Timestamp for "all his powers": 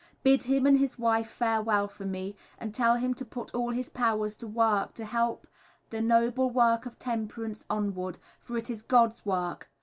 3.53-4.35